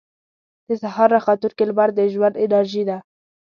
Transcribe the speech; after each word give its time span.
•د 0.67 0.69
سهار 0.81 1.09
راختونکې 1.15 1.63
لمر 1.69 1.89
د 1.95 1.99
ژوند 2.13 2.39
انرژي 2.43 2.83
ده. 2.89 2.97